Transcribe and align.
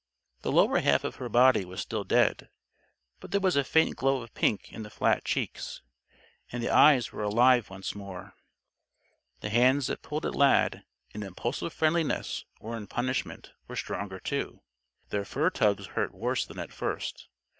The 0.41 0.51
lower 0.51 0.79
half 0.79 1.03
of 1.03 1.17
her 1.17 1.29
body 1.29 1.63
was 1.63 1.79
still 1.79 2.03
dead. 2.03 2.49
But 3.19 3.29
there 3.29 3.39
was 3.39 3.55
a 3.55 3.63
faint 3.63 3.95
glow 3.97 4.23
of 4.23 4.33
pink 4.33 4.73
in 4.73 4.81
the 4.81 4.89
flat 4.89 5.23
cheeks, 5.23 5.83
and 6.51 6.63
the 6.63 6.71
eyes 6.71 7.11
were 7.11 7.21
alive 7.21 7.69
once 7.69 7.93
more. 7.93 8.33
The 9.41 9.51
hands 9.51 9.85
that 9.85 10.01
pulled 10.01 10.25
at 10.25 10.33
Lad, 10.33 10.85
in 11.11 11.21
impulsive 11.21 11.71
friendliness 11.71 12.45
or 12.59 12.75
in 12.75 12.87
punishment, 12.87 13.51
were 13.67 13.75
stronger, 13.75 14.19
too. 14.19 14.61
Their 15.09 15.23
fur 15.23 15.51
tugs 15.51 15.85
hurt 15.85 16.15
worse 16.15 16.47
than 16.47 16.57
at 16.57 16.73
first. 16.73 17.27